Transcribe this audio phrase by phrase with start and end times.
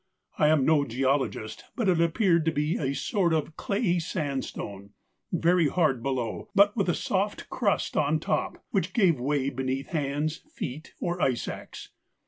[0.39, 4.93] I am no geologist, but it appeared to be a sort of clayey sandstone,
[5.31, 10.37] very hard below, but with a soft crust on top, which gave way beneath hands,
[10.51, 11.89] feet, or ice axe.